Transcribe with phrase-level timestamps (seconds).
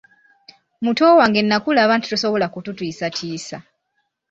[0.85, 3.57] Muto wange nakulaba nti tosobola kututiisatiisa.